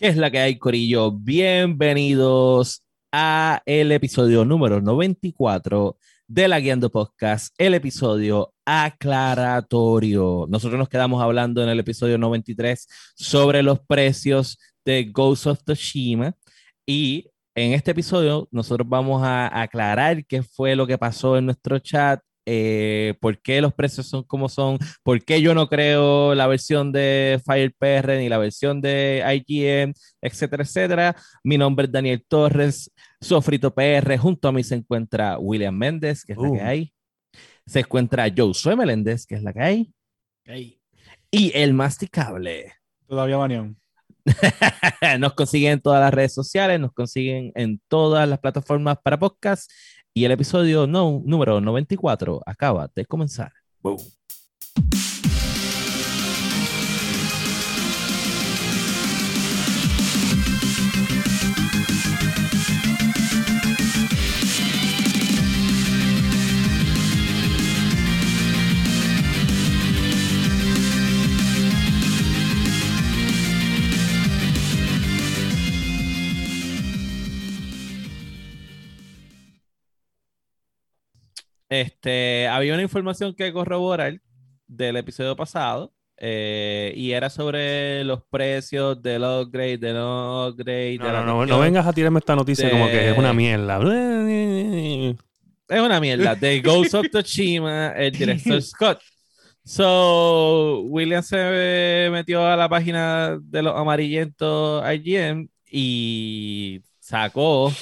[0.00, 1.12] ¿Qué es la que hay, Corillo?
[1.12, 10.46] Bienvenidos a el episodio número 94 de la Guiando Podcast, el episodio aclaratorio.
[10.48, 16.34] Nosotros nos quedamos hablando en el episodio 93 sobre los precios de Ghost of Tsushima
[16.86, 21.78] y en este episodio nosotros vamos a aclarar qué fue lo que pasó en nuestro
[21.78, 22.22] chat
[22.52, 26.90] eh, por qué los precios son como son, por qué yo no creo la versión
[26.90, 31.16] de FirePR ni la versión de IGN, etcétera, etcétera.
[31.44, 32.90] Mi nombre es Daniel Torres,
[33.20, 34.18] Sofrito PR.
[34.18, 36.92] Junto a mí se encuentra William Méndez, que es la que hay.
[37.66, 39.94] Se encuentra Josué Meléndez, que es la que hay.
[41.30, 42.72] Y el masticable.
[43.06, 43.76] Todavía Manión.
[45.20, 49.70] nos consiguen en todas las redes sociales, nos consiguen en todas las plataformas para podcast
[50.14, 53.52] y el episodio no, número 94 acaba de comenzar.
[81.70, 84.20] Este, había una información que corroborar
[84.66, 90.98] del episodio pasado eh, y era sobre los precios del upgrade, del upgrade.
[90.98, 93.78] No, no, no, no, vengas a tirarme esta noticia como que es una mierda.
[95.70, 96.34] Es una mierda.
[96.34, 99.00] De Ghost of Tsushima, el director Scott.
[99.64, 107.72] So, William se metió a la página de los amarillentos IGN y sacó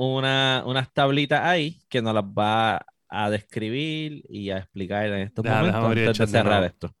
[0.00, 5.44] una, unas tablitas ahí que nos las va a describir y a explicar en estos
[5.44, 6.94] momentos antes de cerrar esto.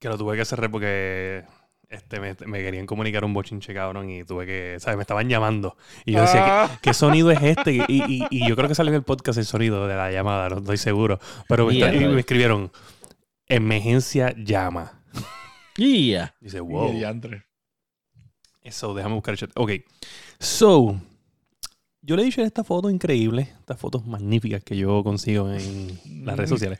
[0.00, 1.44] Que lo tuve que cerrar porque
[1.88, 4.96] este, me, querían comunicar un bochinche cabrón y tuve que, ¿sabes?
[4.96, 5.76] Me estaban llamando.
[6.04, 7.84] Y yo decía, ¿qué, sonido es este?
[7.86, 10.76] Y, yo creo que salió en el podcast el sonido de la llamada, no estoy
[10.76, 11.20] seguro.
[11.48, 12.72] Pero me, me escribieron,
[13.46, 15.04] emergencia llama.
[15.76, 16.92] Y Dice, wow.
[18.60, 19.50] Eso, déjame buscar el chat.
[19.54, 19.70] Ok.
[20.40, 21.00] So,
[22.04, 26.36] yo le he dicho esta foto increíble, estas fotos magníficas que yo consigo en las
[26.36, 26.78] redes sociales.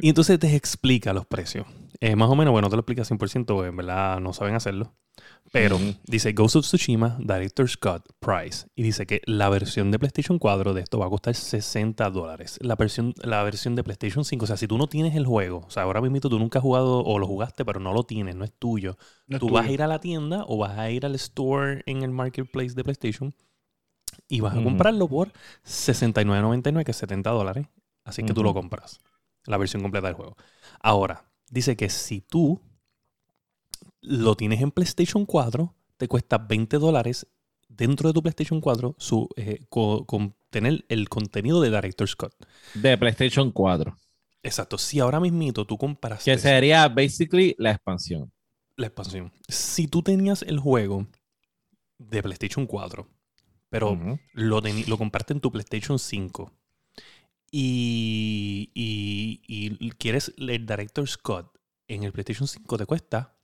[0.00, 1.66] Y entonces te explica los precios.
[2.00, 4.94] Eh, más o menos, bueno, te lo explica 100%, en verdad no saben hacerlo.
[5.52, 8.66] Pero dice Ghost of Tsushima, Director Scott Price.
[8.74, 12.58] Y dice que la versión de PlayStation 4 de esto va a costar 60 dólares.
[12.60, 15.64] La versión, la versión de PlayStation 5, o sea, si tú no tienes el juego,
[15.66, 18.34] o sea, ahora mismo tú nunca has jugado o lo jugaste, pero no lo tienes,
[18.34, 18.96] no es tuyo.
[19.38, 22.10] tú vas a ir a la tienda o vas a ir al store en el
[22.10, 23.34] marketplace de PlayStation
[24.28, 25.32] y vas a comprarlo por
[25.64, 27.66] $69.99, que es 70 dólares.
[28.04, 29.00] Así que tú lo compras,
[29.46, 30.36] la versión completa del juego.
[30.80, 32.60] Ahora, dice que si tú
[34.00, 37.26] lo tienes en PlayStation 4, te cuesta 20 dólares
[37.68, 42.34] dentro de tu PlayStation 4 su, eh, con, tener el contenido de Director Scott.
[42.74, 43.96] De PlayStation 4.
[44.42, 44.76] Exacto.
[44.76, 46.24] Si ahora mismito tú compras...
[46.24, 48.32] Que sería basically la expansión.
[48.76, 49.32] La expansión.
[49.48, 51.06] Si tú tenías el juego
[51.98, 53.08] de PlayStation 4
[53.74, 53.98] pero
[54.34, 56.52] lo, lo compartes en tu PlayStation 5
[57.50, 61.58] y, y, quieres el Director Scott
[61.88, 63.36] en el PlayStation 5 te cuesta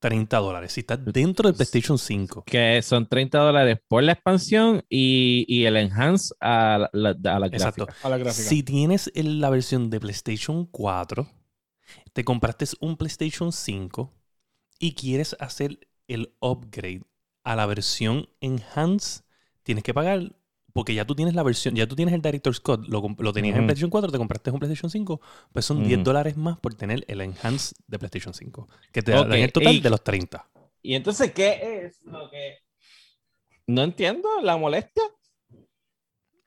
[0.00, 0.72] 30 dólares.
[0.72, 2.42] Si estás dentro del PlayStation 5.
[2.44, 7.86] Que son 30 dólares por la expansión y, el enhance a la, a la, Exacto.
[7.86, 8.32] gráfica.
[8.32, 11.28] Si tienes la versión de PlayStation 4,
[12.12, 14.12] te compraste un PlayStation 5
[14.80, 15.78] y quieres hacer
[16.08, 17.02] el upgrade
[17.44, 19.24] a la versión Enhanced,
[19.62, 20.32] tienes que pagar
[20.72, 23.66] porque ya tú tienes la versión, ya tú tienes el Director Scott, lo, tenías en
[23.66, 25.20] PlayStation 4, te compraste un PlayStation 5,
[25.52, 29.22] pues son 10 dólares más por tener el Enhanced de PlayStation 5, que te da
[29.22, 30.48] el total de los 30.
[30.82, 32.58] ¿Y entonces qué es lo que...
[33.66, 35.02] No entiendo la molestia?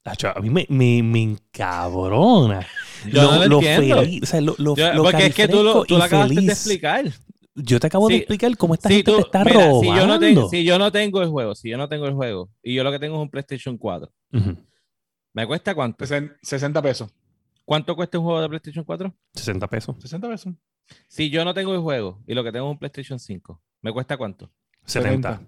[0.06, 2.68] A mí me, me, me encabrona.
[3.06, 5.98] Yo lo, no lo, feliz, o sea, lo, lo, porque es que tú lo, tú
[5.98, 7.06] lo acabaste de explicar.
[7.56, 9.80] Yo te acabo de explicar cómo esta gente te está robando.
[9.80, 12.14] Si yo, no tengo, si yo no tengo el juego, si yo no tengo el
[12.14, 14.12] juego y yo lo que tengo es un PlayStation 4,
[15.34, 16.06] ¿me cuesta cuánto?
[16.06, 17.10] 60 pesos.
[17.64, 19.14] ¿Cuánto cuesta un juego de PlayStation 4?
[19.34, 19.96] 60 pesos.
[20.00, 20.54] 60 pesos.
[21.08, 23.92] Si yo no tengo el juego y lo que tengo es un PlayStation 5, ¿me
[23.92, 24.52] cuesta cuánto?
[24.86, 25.42] 70.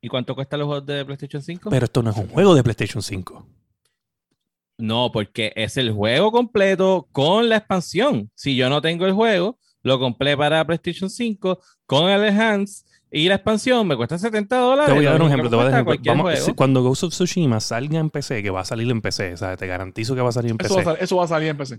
[0.00, 1.70] ¿Y cuánto cuesta los juegos de PlayStation 5?
[1.70, 3.46] Pero esto no es un juego de PlayStation 5.
[4.78, 8.30] No, porque es el juego completo con la expansión.
[8.34, 13.28] Si yo no tengo el juego, lo compré para PlayStation 5 con el Enhance y
[13.28, 14.86] la expansión me cuesta 70 dólares.
[14.86, 15.48] Te voy a dar un ejemplo.
[15.48, 18.64] Te voy a dar Vamos, cuando Ghost of Tsushima salga en PC, que va a
[18.64, 19.56] salir en PC, ¿sabes?
[19.56, 20.80] Te garantizo que va a salir en PC.
[20.98, 21.78] Eso va a, salir en PC.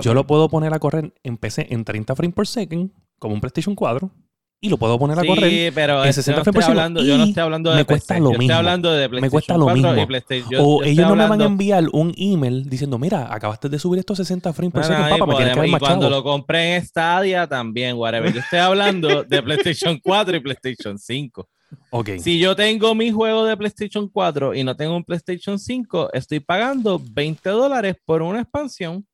[0.00, 3.42] Yo lo puedo poner a correr en PC en 30 frames por second, como un
[3.42, 4.10] PlayStation 4,
[4.62, 5.50] y lo puedo poner a correr.
[5.50, 7.42] Sí, pero en es- 60 yo, no frames por estoy segundo hablando, yo no estoy
[7.42, 8.56] hablando de me cuesta lo yo estoy mismo.
[8.56, 10.50] hablando de Me cuesta lo 4 y mismo.
[10.50, 13.68] Yo- o yo ellos no me van a hablando- enviar un email diciendo, mira, acabaste
[13.70, 16.22] de subir estos 60 frames por No, segundo, papá, me tienes que y cuando lo
[16.22, 18.32] compré en Stadia también, whatever.
[18.32, 21.48] Yo estoy hablando de PlayStation 4 y PlayStation 5.
[21.90, 22.10] Ok.
[22.18, 26.40] Si yo tengo mi juego de PlayStation 4 y no tengo un PlayStation 5, estoy
[26.40, 29.06] pagando 20 dólares por una expansión.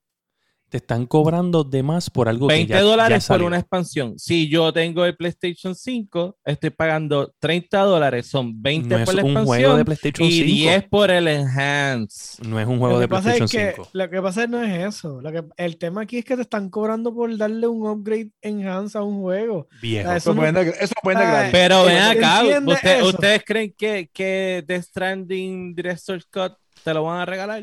[0.68, 4.18] Te están cobrando de más por algo 20 que ya, ya dólares por una expansión.
[4.18, 9.14] Si yo tengo el PlayStation 5, estoy pagando 30 dólares, son 20 No es por
[9.14, 10.44] la un juego expansión de PlayStation y 5.
[10.46, 12.42] 10 por el Enhance.
[12.48, 13.90] No es un juego Lo de que pasa es PlayStation que 5.
[13.92, 15.20] lo que pasa no es eso.
[15.20, 18.98] Lo que, el tema aquí es que te están cobrando por darle un upgrade enhance
[18.98, 19.68] a un juego.
[19.80, 20.10] Viejo.
[20.10, 21.52] Ah, Eso, no- pueden de- eso pueden gratis.
[21.52, 23.02] Pero ¿Tú ven acá, usted-?
[23.04, 27.62] ¿ustedes creen que, que The Stranding Director's Cut te lo van a regalar?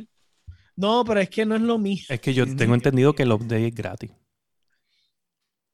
[0.75, 2.05] No, pero es que no es lo mismo.
[2.09, 4.11] Es que yo tengo entendido que el update es gratis.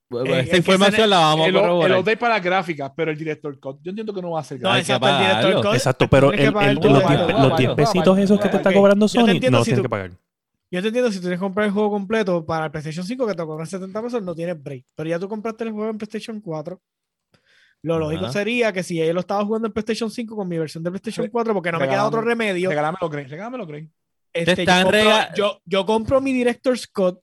[0.09, 1.99] Bueno, Eh, esta información la vamos el, a el corroborar.
[1.99, 4.69] update para gráficas, pero el director cut, yo entiendo que no va a ser No,
[4.71, 4.87] hay gratis.
[4.87, 5.07] que exacto,
[5.39, 6.79] el director Exacto, pero el- el- los eso.
[6.81, 9.39] 10 Vale, los vale, 10 vale, pesitos esos que te está cobrando Sony, no si
[9.39, 10.11] tienes tú- que pagar.
[10.71, 13.25] Yo te entiendo, si tú tienes que comprar el juego completo para el PlayStation 5
[13.27, 14.85] que te cobran 70 pesos, no tienes break.
[14.95, 16.81] Pero ya tú compraste el juego en PlayStation 4.
[17.81, 17.99] Lo Ajá.
[18.01, 20.89] lógico sería que si yo lo estaba jugando en PlayStation 5 con mi versión de
[20.91, 23.25] PlayStation Re- 4, porque no me queda otro regálame- remedio, Regálamelo, Grey.
[23.25, 23.89] Regálamelo, Grey.
[24.33, 27.19] Este, Te yo, están compro, rega- yo, yo compro mi Director's Cut,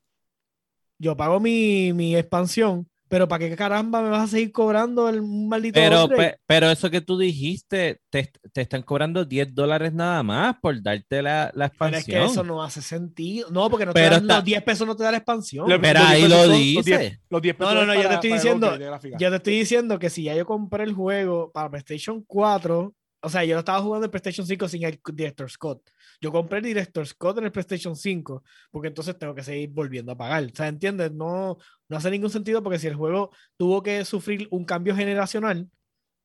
[0.99, 5.23] yo pago mi, mi expansión, pero ¿para qué caramba me vas a seguir cobrando el
[5.23, 10.23] maldito Pero, pe- pero eso que tú dijiste, te, te están cobrando 10 dólares nada
[10.25, 12.05] más por darte la, la Pero es expansión.
[12.27, 13.49] que eso no hace sentido.
[13.51, 15.69] No, porque no te Pero dan- está- los 10 pesos no te da la expansión.
[15.69, 16.99] Lo- Pero los 10 ahí pesos lo son- los dice.
[16.99, 19.19] 10 Los 10 No, pesos no, es no, yo te para- estoy para diciendo-.
[19.19, 23.29] Yo te estoy diciendo que si ya yo compré el juego para PlayStation 4, o
[23.29, 25.81] sea, yo lo estaba jugando en PlayStation 5 sin el Director's Cut.
[26.21, 30.13] Yo compré el Director's Cut en el PlayStation 5 porque entonces tengo que seguir volviendo
[30.13, 30.45] a pagar.
[30.45, 31.13] O sea, ¿entiendes?
[31.13, 31.57] No,
[31.89, 35.69] no hace ningún sentido porque si el juego tuvo que sufrir un cambio generacional,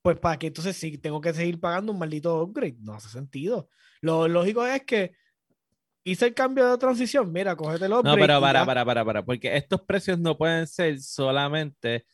[0.02, 2.78] pues para que entonces sí tengo que seguir pagando un maldito upgrade.
[2.82, 3.70] No hace sentido.
[4.02, 5.14] Lo lógico es que
[6.04, 7.32] hice el cambio de transición.
[7.32, 8.18] Mira, cógete el upgrade.
[8.18, 12.06] No, pero para, para, para, para, porque estos precios no pueden ser solamente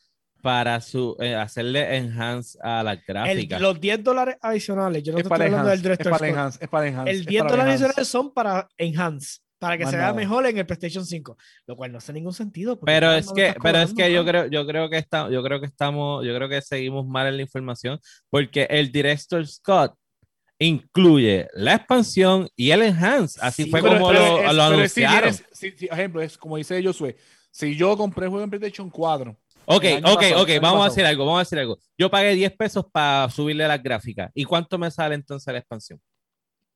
[0.41, 3.59] para su, eh, hacerle enhance a la El- gráfica.
[3.59, 6.27] los 10 dólares adicionales, yo no Es te para estoy hablando del enhance, es para
[6.27, 7.11] enhance, es para enhance.
[7.11, 10.15] El es 10 para dólares adicionales son para Enhance, para que Más se vea nada.
[10.17, 12.79] mejor en el PlayStation 5, lo cual no hace ningún sentido.
[12.79, 15.65] Pero es que, pero es que yo creo, yo creo que está, yo creo que
[15.65, 17.99] estamos, yo creo que seguimos mal en la información,
[18.29, 19.93] porque el Director's Cut
[20.59, 23.39] incluye la expansión y el enhance.
[23.41, 25.33] Así Sí, fue Pero- como pero lo, es- lo pero es si anunciaron.
[25.51, 27.15] si- ejemplo, es como dice Josué.
[27.51, 29.35] Si yo compré el juego en PlayStation 4,
[29.69, 30.83] Ok, ok, pasado, ok, vamos a pasado.
[30.85, 31.77] hacer algo, vamos a hacer algo.
[31.97, 34.31] Yo pagué 10 pesos para subirle las gráficas.
[34.33, 36.01] ¿Y cuánto me sale entonces la expansión?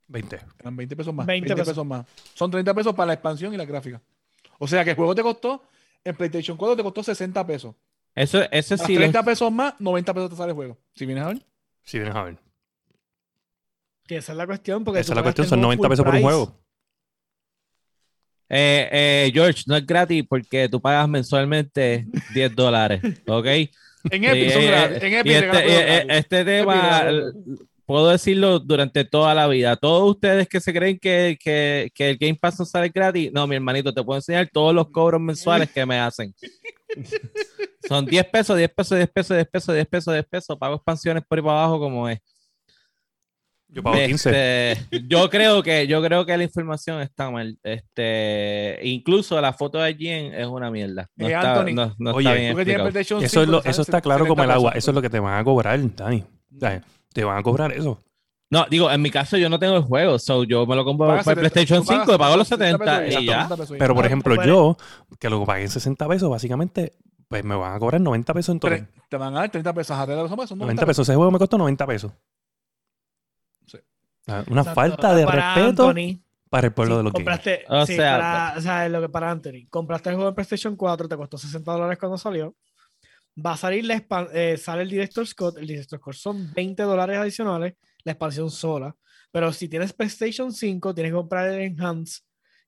[0.08, 0.40] 20.
[0.60, 1.26] eran 20 pesos más.
[1.26, 1.86] 20 20, pesos.
[1.86, 2.06] más.
[2.34, 4.02] Son 30 pesos para la expansión y la gráfica.
[4.60, 5.64] O sea que el juego te costó,
[6.04, 7.76] en PlayStation 4 te costó 60 pesos.
[8.14, 8.94] Eso, eso sí.
[8.96, 10.78] lo- 30 pesos más, 90 pesos te sale el juego.
[10.94, 11.46] Si vienes a ver.
[11.84, 12.38] Si vienes a ver.
[14.06, 14.84] Que esa es la cuestión.
[14.84, 16.24] Porque Esa es la cuestión, son el 90 full pesos por un price.
[16.36, 16.60] juego.
[18.54, 23.46] Eh, eh, George, no es gratis porque tú pagas mensualmente 10 dólares, ¿ok?
[24.10, 25.04] En Epic eh, gratis.
[25.04, 27.10] En Epic este, eh, eh, este tema,
[27.86, 29.78] puedo decirlo durante toda la vida.
[29.78, 33.48] Todos ustedes que se creen que, que, que el Game Pass no sale gratis, no,
[33.48, 36.36] mi hermanito, te puedo enseñar todos los cobros mensuales que me hacen.
[37.88, 40.58] Son 10 pesos, 10 pesos, 10 pesos, 10 pesos, 10 pesos, 10 pesos.
[40.58, 42.20] Pago expansiones por ahí para abajo como es.
[43.74, 44.30] Yo pago 15.
[44.74, 47.58] Este, yo creo que yo creo que la información está mal.
[47.64, 51.10] Este, incluso la foto de Jen es una mierda.
[51.16, 53.82] No, Eh, está, Anthony, no, no oye, está bien Eso, es 5, lo- te eso
[53.82, 54.72] está claro como el 70 agua.
[54.76, 56.24] Eso es lo que te van a cobrar, Dani.
[57.14, 58.00] Te van a cobrar eso.
[58.50, 61.08] No, digo, en mi caso yo no tengo el juego, so yo me lo compro
[61.24, 63.42] 70, PlayStation tú pagas 5 y pago los 70 70 pesos y ya, ya.
[63.44, 63.78] 70 pesos ya.
[63.80, 64.78] Pero, por ejemplo, pues- yo,
[65.20, 66.92] que lo pagué en 60 pesos, básicamente,
[67.30, 68.72] pues me van a cobrar 90 pesos en todo.
[69.10, 69.98] Te van a dar 30 pesos.
[69.98, 71.08] A 30 pesos más son 90 pesos.
[71.08, 72.12] Ese juego me costó 90 pesos.
[74.28, 74.76] Ah, Una Exacto.
[74.82, 77.24] falta de Para respeto Anthony, para el pueblo sí, de los gays.
[77.26, 79.68] compraste, O sí, sea, para- o sea, lo que para Anthony.
[79.70, 82.56] Compraste el juego en PlayStation 4, te costó 60 dólares cuando salió.
[83.44, 85.58] Va a salir la eh, sale el Director's Scott.
[85.58, 87.74] El Director's Scott son 20 dólares adicionales,
[88.04, 88.96] la expansión sola.
[89.32, 92.20] Pero si tienes PlayStation 5, tienes que comprar el Enhance,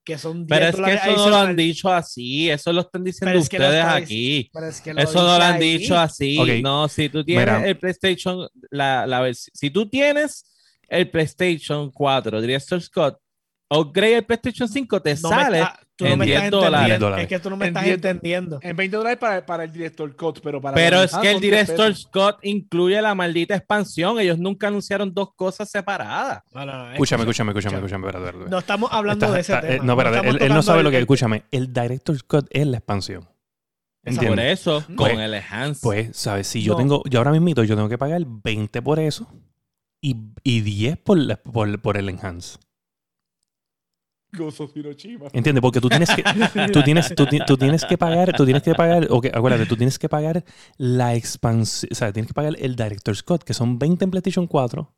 [0.06, 3.04] que son 10 Pero es que eso no lo han dicho así, eso lo están
[3.04, 4.50] diciendo Pero es que ustedes aquí.
[4.54, 5.78] Pero es que Eso no lo han ahí.
[5.78, 6.38] dicho así.
[6.40, 6.48] Ok.
[6.64, 7.68] No, si tú tienes Mira.
[7.68, 10.46] el PlayStation, la, la si tú tienes
[10.88, 13.18] el PlayStation 4, Director's Scott,
[13.70, 17.02] upgrade el PlayStation 5, te No sale está- tú no en me 10 estás dólares.
[17.24, 18.60] Es que tú no me En estás 10 entendiendo.
[18.62, 21.52] En 20 dólares para, para el director cut, pero para Pero es que el 10
[21.52, 21.68] pesos.
[21.78, 24.20] Director Scott incluye la maldita expansión.
[24.20, 26.44] Ellos nunca anunciaron dos cosas separadas.
[26.54, 28.08] No, no, no, Escúchame, escúchame, escúchame, escúchame.
[28.08, 28.50] espérate, espérate.
[28.52, 29.86] No estamos hablando Está- de ese está- eh, tema.
[29.86, 30.98] no, espérate, él, él no sabe el- lo que.
[30.98, 33.28] el- Escúchame, el Director's Cut es la expansión.
[34.06, 34.36] Entiendo.
[34.36, 35.80] Por eso, Pues- con el Enhance.
[35.82, 36.46] Pues, ¿sabes?
[36.48, 36.78] Si yo No.
[36.78, 39.28] tengo, yo ahora mismo yo tengo que pagar 20 por eso
[40.04, 42.60] y, y 10 por, la- por, por el Enhance.
[44.36, 45.28] Gozo Hiroshima.
[45.32, 45.62] ¿Entiendes?
[45.62, 46.24] Porque tú tienes que,
[46.74, 50.00] tú tienes, tú, tú tienes que pagar, tú tienes que pagar, ok, acuérdate, tú tienes
[50.00, 50.44] que pagar
[50.78, 54.48] la expansión, o sea, tienes que pagar el Director's Cut, que son 20 en PlayStation
[54.48, 54.92] 4,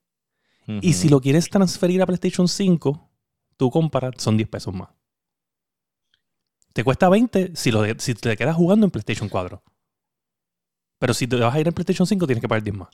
[0.82, 3.12] y si lo quieres transferir a PlayStation 5,
[3.58, 4.90] tú compras, son 10 pesos más.
[6.74, 9.62] Te cuesta 20 si, lo de- si te quedas jugando en PlayStation 4.
[10.98, 12.90] Pero si te vas a ir en PlayStation 5, tienes que pagar 10 más.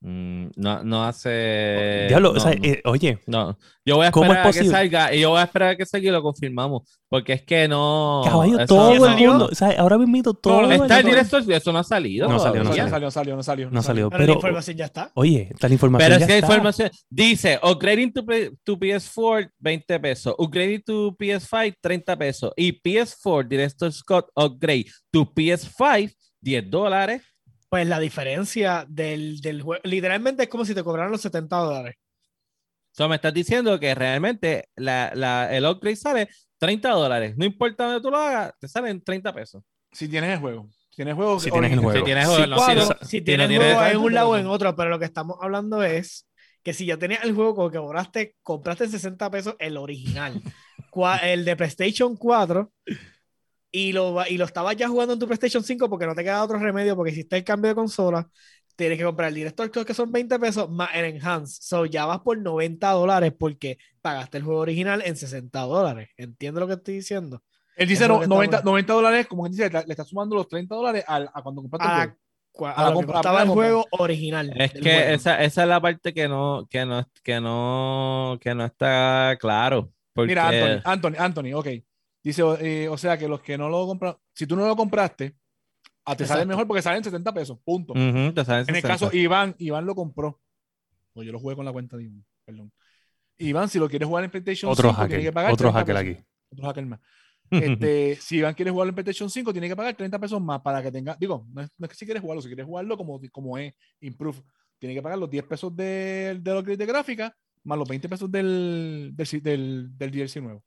[0.00, 2.06] Mm, no, no hace.
[2.08, 2.64] Diablo, no, o sea, no.
[2.64, 5.40] eh, oye, No, yo voy a ¿Cómo esperar es a que salga y yo voy
[5.40, 6.82] a esperar a que salga y lo confirmamos.
[7.08, 8.20] Porque es que no.
[8.24, 9.30] caballo, eso todo no- el salió.
[9.30, 12.28] mundo, o sea, ahora mismo todo Está el director, eso no ha salido.
[12.28, 13.70] No salió, no salió, no salió, no salió.
[13.70, 15.10] No salió, Pero, la pero, información ya está.
[15.14, 16.46] oye, tal información Pero es ya que la está.
[16.54, 18.22] información dice upgrading to,
[18.62, 25.24] to PS4 20 pesos, upgrading to PS5 30 pesos y PS4 Director Scott upgrade to
[25.34, 27.22] PS5 10 dólares.
[27.68, 31.96] Pues la diferencia del, del juego, literalmente es como si te cobraran los 70 dólares.
[32.92, 37.34] O sea, me estás diciendo que realmente la, la- el upgrade sale 30 dólares.
[37.36, 39.62] No importa dónde tú lo hagas, te salen 30 pesos.
[39.92, 40.68] Si tienes el juego.
[40.90, 41.38] Si tienes juego.
[41.38, 41.98] Si tienes el juego.
[41.98, 44.14] Si tienes Sí, juego, no, si Cuatro, no- si no tienes tienes- juego en un
[44.14, 46.26] lado o en otro, pero lo que estamos hablando es
[46.64, 50.42] que si ya tenías el juego como que cobraste, compraste en 60 pesos el original,
[51.22, 52.72] el de PlayStation 4,
[53.70, 56.42] y lo, y lo estabas ya jugando en tu PlayStation 5 porque no te queda
[56.42, 58.28] otro remedio, porque hiciste el cambio de consola,
[58.76, 61.58] tienes que comprar el Director Cut que son 20 pesos más el Enhance.
[61.62, 66.08] So ya vas por 90 dólares porque pagaste el juego original en 60 dólares.
[66.16, 67.42] ¿Entiendes lo que estoy diciendo?
[67.76, 70.34] Él dice no, que 90, estamos- 90 dólares, como que dice, le le está sumando
[70.36, 72.16] los 30 dólares al- a, cuando compraste el A, juego.
[72.52, 74.52] cua- A a la lo que costaba a el juego original.
[74.56, 74.98] Es que juego.
[75.14, 79.92] esa, esa es la parte que no, que no, que no, que no está claro.
[80.12, 81.68] Porque, Mira, Anthony, Anthony, Anthony, ok.
[82.22, 85.36] Dice, eh, o sea que los que no lo compran, si tú no lo compraste,
[86.04, 87.92] a te sale mejor porque salen 70 pesos, punto.
[87.92, 88.88] Ujú, te salen En el 60.
[88.88, 90.40] caso, Iván, Iván lo compró.
[91.14, 92.72] O yo lo jugué con la cuenta de Iván, perdón.
[93.38, 95.94] Iván, si lo quieres jugar en PlayStation Otro 5, tiene que pagar otro 30 hacker
[95.94, 96.18] pesos.
[96.18, 96.28] aquí.
[96.50, 97.00] Otro hacker más.
[97.50, 100.82] Este, si Iván quiere jugarlo en PlayStation 5, tiene que pagar 30 pesos más para
[100.82, 101.16] que tenga.
[101.18, 103.72] Digo, no es, no es que si quieres jugarlo, si quieres jugarlo como, como es,
[104.00, 104.42] Improve,
[104.78, 108.30] tiene que pagar los 10 pesos del del upgrade de gráfica más los 20 pesos
[108.30, 110.62] del, del, del, del DLC nuevo.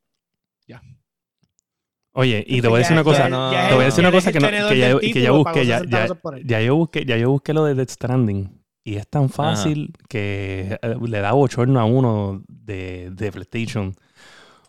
[2.13, 3.23] Oye, y te voy a decir una cosa.
[3.25, 5.97] te voy a decir una cosa que, no- que ya, que ya busqué, ya, 60
[5.97, 6.45] ya, pesos por él.
[6.45, 8.61] ya yo busqué, ya yo busqué lo de Death Stranding.
[8.83, 13.95] Y es tan fácil que eh, le da bochorno a uno de, de PlayStation.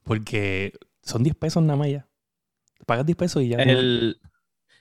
[0.05, 0.73] Porque
[1.03, 2.07] son 10 pesos nada más ya.
[2.87, 3.57] Pagas 10 pesos y ya.
[3.59, 4.21] el,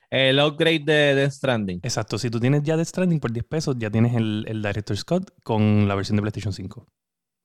[0.10, 1.80] el upgrade de Death Stranding.
[1.84, 5.00] Exacto, si tú tienes ya Death Stranding por 10 pesos, ya tienes el, el Director's
[5.02, 6.86] Scott con la versión de PlayStation 5.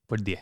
[0.07, 0.39] Por 10.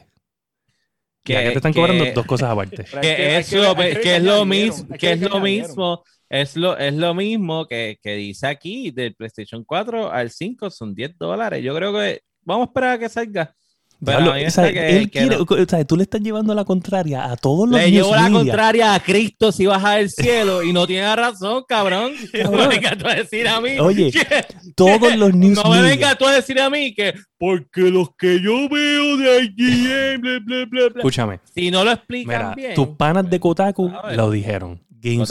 [1.33, 2.85] Ya que te están que- cobrando dos cosas aparte.
[3.01, 7.13] Que es lo, que es lo mismo que es lo mismo es lo es lo
[7.13, 11.63] mismo que, que dice aquí del PlayStation 4 al 5 son 10 dólares.
[11.63, 13.55] Yo creo que vamos a esperar a que salga
[13.99, 15.85] Diablo, que- él que quiere, no.
[15.85, 18.37] tú le estás llevando la contraria a todos los le llevo la media.
[18.37, 22.97] contraria a Cristo si baja del cielo y no tiene razón cabrón no me vengas
[22.97, 26.33] tú a decir a mí Oye, que- Todos los news no me vengas tú a
[26.33, 30.93] decir a mí que porque los que yo veo de IGN bla bla bla bla
[30.97, 34.81] Escúchame, si no lo explican mira, bien tus panas de Kotaku lo dijeron.
[34.89, 35.29] Games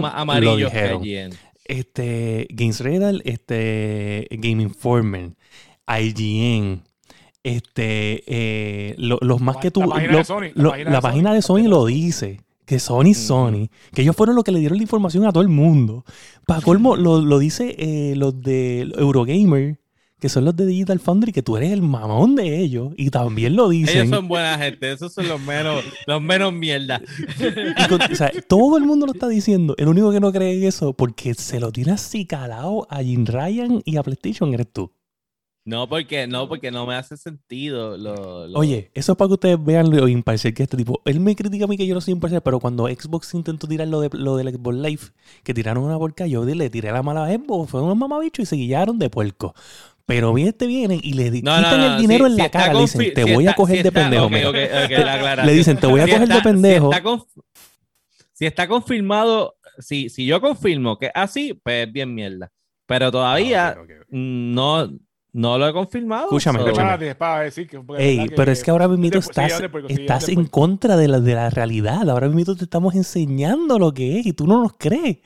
[0.00, 1.02] más lo dijeron.
[1.64, 5.32] Este, Games Radar, este, Game Informer,
[5.88, 6.82] IGN,
[7.54, 10.70] este, eh, lo- los más La- que tú, la página lo- de Sony, la lo-
[10.70, 12.40] página la de página de Sony, lo dice.
[12.66, 15.48] Que Sony Sony, que ellos fueron los que le dieron la información a todo el
[15.48, 16.04] mundo.
[16.48, 19.78] Para colmo, lo, lo dice eh, los de Eurogamer,
[20.18, 23.54] que son los de Digital Foundry, que tú eres el mamón de ellos, y también
[23.54, 23.98] lo dicen.
[24.08, 27.00] Ellos son buena gente, esos son los menos, los menos mierda.
[27.38, 29.76] Y con- o sea, todo el mundo lo está diciendo.
[29.78, 33.24] El único que no cree en eso, porque se lo tiene así calado a Jim
[33.26, 34.90] Ryan y a PlayStation, eres tú.
[35.66, 37.96] No, porque no, porque no me hace sentido.
[37.98, 41.02] Lo, lo- Oye, eso es para que ustedes vean lo imparcial que es este tipo.
[41.04, 43.88] Él me critica a mí que yo no soy imparcial, pero cuando Xbox intentó tirar
[43.88, 45.02] lo, de, lo del Xbox Live,
[45.42, 48.46] que tiraron una porca, yo le tiré la mala a Xbox, fue unos mamabichos y
[48.46, 49.54] se guillaron de puerco.
[50.06, 52.72] Pero bien este vienen y le No, quitan no, el dinero si- en la cara,
[52.72, 54.30] le dicen, te si voy a coger de está- pendejo.
[54.30, 55.44] la.
[55.44, 56.92] Le dicen, te voy a coger de pendejo.
[56.92, 57.26] Si está, conf-
[58.32, 62.52] si está confirmado, si, si yo confirmo que es así, pues es bien mierda.
[62.86, 63.76] Pero todavía Ah,
[64.10, 64.88] no,
[65.36, 66.24] no lo he confirmado.
[66.24, 66.92] Escúchame, so- escúchame.
[66.94, 67.78] Espérate, para decir que.
[67.80, 71.50] porque Ey, pero es que ahora mismo estás, estás en contra de la, de la
[71.50, 72.08] realidad.
[72.08, 75.18] Ahora mismo te estamos enseñando lo que es y tú no nos crees.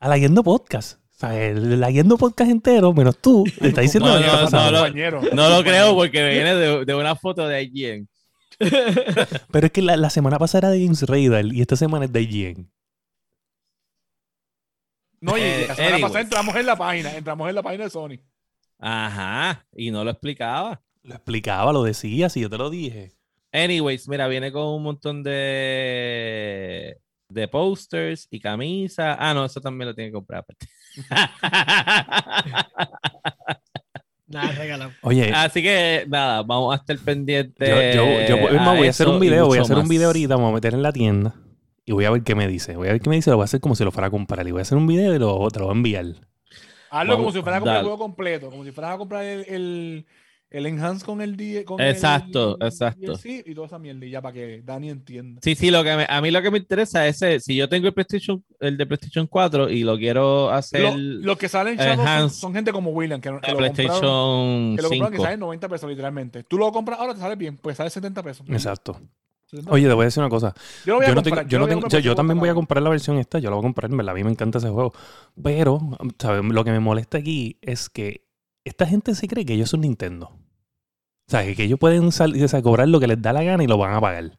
[0.00, 1.00] A la Yendo Podcast.
[1.16, 4.26] O sea, el, la Yendo Podcast entero, menos tú, te está diciendo No, lo que
[4.26, 4.70] no, está no, pasando.
[4.72, 4.78] no.
[4.84, 5.20] Compañero.
[5.32, 8.08] No lo creo porque viene de, de una foto de IGN.
[9.50, 12.12] Pero es que la, la semana pasada era de James Radar y esta semana es
[12.12, 12.70] de IGN.
[15.20, 16.02] No, y Eh, la semana anyways.
[16.02, 18.18] pasada entramos en la página, entramos en la página de Sony.
[18.78, 20.80] Ajá, y no lo explicaba.
[21.02, 23.12] Lo explicaba, lo decía, si yo te lo dije.
[23.52, 26.98] Anyways, mira, viene con un montón de,
[27.30, 29.16] de posters y camisas.
[29.18, 30.40] Ah, no, eso también lo tiene que comprar.
[30.40, 30.66] aparte.
[34.26, 34.90] Nada, regalado.
[35.00, 37.66] Oye, Así que nada, vamos a estar pendientes.
[37.66, 40.08] yo, yo, yo- es más, voy a hacer un video, voy a hacer un video
[40.08, 41.34] ahorita, me voy a meter en la tienda
[41.86, 42.76] y voy a ver qué me dice.
[42.76, 44.10] Voy a ver qué me dice, lo voy a hacer como si lo fuera a
[44.10, 44.46] comprar.
[44.46, 46.04] Y voy a hacer un video y lo, te lo voy a enviar.
[46.90, 49.44] Hazlo como si fueras a comprar el juego completo, como si fueras a comprar el,
[49.48, 50.06] el,
[50.50, 53.18] el Enhance con el D- con Exacto, el, exacto.
[53.24, 55.40] Y toda esa mierda, y ya para que Dani entienda.
[55.44, 57.68] Sí, sí, lo que me- a mí lo que me interesa es ese, si yo
[57.68, 61.78] tengo el PlayStation, el de PlayStation 4 y lo quiero hacer Lo- Los que salen
[61.78, 65.22] son, son gente como William, que, que lo compraron, PlayStation que lo compraron que 5.
[65.24, 66.42] salen 90 pesos literalmente.
[66.44, 68.46] Tú lo compras ahora, te sale bien, pues sale 70 pesos.
[68.48, 69.00] Exacto.
[69.50, 70.54] 70 Oye, te voy a decir una cosa.
[70.84, 72.82] yo lo voy a Yo, no tengo- yo, no tengo- yo- también voy a comprar
[72.82, 74.92] la versión esta, yo la voy a comprar, a mí me encanta ese juego.
[75.42, 75.80] Pero,
[76.18, 76.44] ¿sabes?
[76.44, 78.26] Lo que me molesta aquí es que
[78.64, 80.26] esta gente se cree que ellos son Nintendo.
[80.26, 83.62] O sea, que, ellos pueden salir, o sea, cobrar lo que les da la gana
[83.62, 84.38] y lo van a pagar.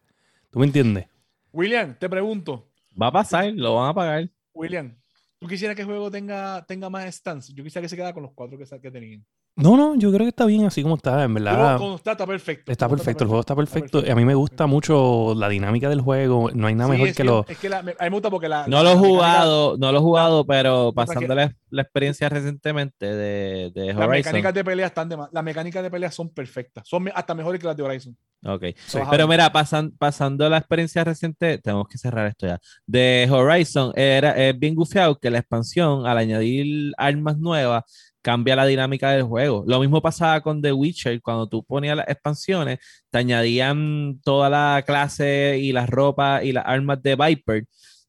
[0.50, 1.06] ¿Tú me entiendes?
[1.52, 2.68] William, te pregunto,
[3.00, 4.30] Va a pasar, lo van a pagar.
[4.52, 4.96] William,
[5.38, 7.48] ¿tú quisieras que el juego tenga, tenga más stands?
[7.54, 9.24] Yo quisiera que se quedara con los cuatro que, que tenían.
[9.56, 11.76] No, no, yo creo que está bien así como está, en verdad.
[11.76, 12.72] Como está, está perfecto.
[12.72, 14.02] Está perfecto, el juego está perfecto.
[14.06, 16.50] Y a mí me gusta mucho la dinámica del juego.
[16.54, 17.44] No hay nada Sí, mejor es que lo.
[17.46, 18.66] Es que la- me- a mí me gusta porque la.
[18.66, 22.28] No la- lo he la jugado, no lo he jugado, pero pasando la, la experiencia
[22.30, 24.10] recientemente de, de Las Horizon.
[24.10, 25.28] mecánicas de pelea están de más.
[25.30, 26.88] Las mecánicas de pelea son perfectas.
[26.88, 28.16] Son hasta mejores que las de Horizon.
[28.46, 28.64] Ok.
[28.86, 28.98] Sí.
[29.10, 32.58] Pero mira, pasan, pasando la experiencia reciente, tenemos que cerrar esto ya.
[32.86, 37.84] De Horizon, era, es bien gufiado que la expansión, al añadir armas nuevas,
[38.22, 39.64] cambia la dinámica del juego.
[39.66, 42.78] Lo mismo pasaba con The Witcher, cuando tú ponías las expansiones,
[43.10, 47.64] te añadían toda la clase y las ropas y las armas de Viper,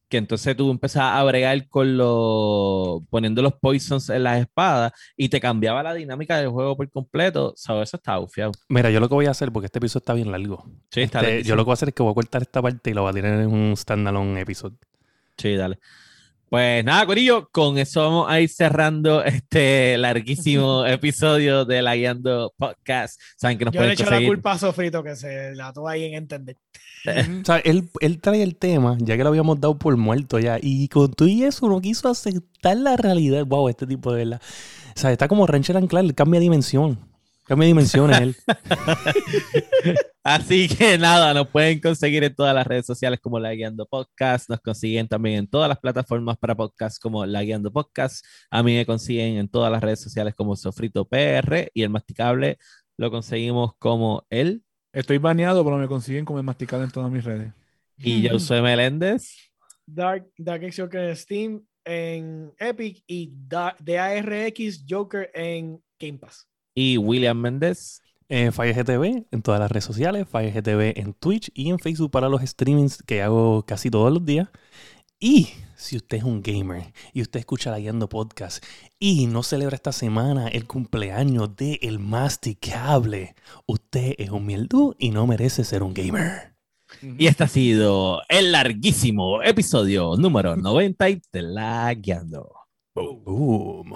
[0.08, 5.30] que entonces tú empezabas a bregar con los, poniendo los poisons en las espadas y
[5.30, 7.54] te cambiaba la dinámica del juego por completo.
[7.56, 8.52] So, eso está gufiado.
[8.68, 10.66] Mira, yo lo que voy a hacer, porque este episodio está bien largo.
[10.90, 12.60] Sí, está Este, yo lo que voy a hacer es que voy a cortar esta
[12.60, 14.76] parte y lo voy a tirar en un standalone episodio.
[15.38, 15.78] Sí, dale.
[16.52, 22.52] Pues nada, Corillo, con eso vamos a ir cerrando este larguísimo episodio de La Guiando
[22.58, 23.18] Podcast.
[23.38, 24.28] Saben que nos Yo le pueden echo la conseguir.
[24.28, 26.58] culpa a Sofrito que se la tuvo ahí en entender.
[27.06, 30.58] O sea, él, él trae el tema, ya que lo habíamos dado por muerto ya,
[30.60, 33.46] y con todo y eso no quiso aceptar la realidad.
[33.46, 34.42] Wow, este tipo de verdad.
[34.94, 36.98] O sea, está como Rancher Anclar, cambia de dimensión.
[37.44, 38.36] Cambia dimensiones él.
[40.24, 44.48] Así que nada, nos pueden conseguir en todas las redes sociales como La Guiando Podcast.
[44.48, 48.24] Nos consiguen también en todas las plataformas para podcast como La Guiando Podcast.
[48.50, 52.58] A mí me consiguen en todas las redes sociales como Sofrito PR y el Masticable
[52.96, 54.62] lo conseguimos como él.
[54.92, 57.52] Estoy baneado, pero me consiguen como el masticado en todas mis redes.
[57.96, 59.34] Y yo soy Meléndez.
[59.86, 66.46] Dark, Dark X Joker en Steam, en Epic y Da- DARX Joker en Game Pass.
[66.74, 68.00] Y William Méndez.
[68.28, 72.40] Eh, FireGTV en todas las redes sociales, FireGTV en Twitch y en Facebook para los
[72.40, 74.48] streamings que hago casi todos los días.
[75.20, 78.64] Y si usted es un gamer y usted escucha la Guiando Podcast
[78.98, 83.34] y no celebra esta semana el cumpleaños de El Masticable,
[83.66, 86.54] usted es un mieldú y no merece ser un gamer.
[87.02, 92.50] Y este ha sido el larguísimo episodio número 90 de La Guiando.
[92.94, 93.94] Boom.